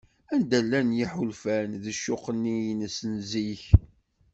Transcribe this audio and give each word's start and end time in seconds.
Anda 0.33 0.57
llan 0.65 0.89
yiḥulfan 0.97 1.71
d 1.83 1.85
ccuq-nni-ines 1.95 2.97
n 3.11 3.13
zik? 3.29 3.63